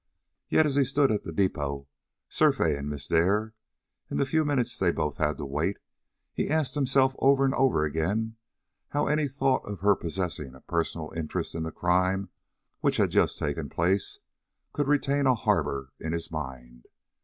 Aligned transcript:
Yet, 0.49 0.65
as 0.65 0.77
he 0.77 0.83
stood 0.83 1.11
at 1.11 1.25
the 1.25 1.31
depot 1.31 1.87
surveying 2.27 2.89
Miss 2.89 3.05
Dare, 3.07 3.53
in 4.09 4.17
the 4.17 4.25
few 4.25 4.43
minutes 4.43 4.79
they 4.79 4.91
both 4.91 5.17
had 5.17 5.37
to 5.37 5.45
wait, 5.45 5.77
he 6.33 6.49
asked 6.49 6.73
himself 6.73 7.15
over 7.19 7.45
and 7.45 7.53
over 7.53 7.85
again 7.85 8.35
how 8.89 9.05
any 9.05 9.27
thought 9.27 9.63
of 9.63 9.81
her 9.81 9.95
possessing 9.95 10.55
a 10.55 10.61
personal 10.61 11.13
interest 11.15 11.53
in 11.53 11.61
the 11.61 11.71
crime 11.71 12.29
which 12.79 12.97
had 12.97 13.11
just 13.11 13.37
taken 13.37 13.69
place 13.69 14.17
could 14.73 14.87
retain 14.87 15.27
a 15.27 15.35
harbor 15.35 15.91
in 15.99 16.13
his 16.13 16.31
mind. 16.31 16.87